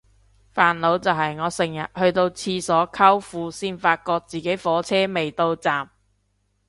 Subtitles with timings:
[0.55, 5.91] 煩惱就係我成日去到廁所摳褲先發覺自己火車未到站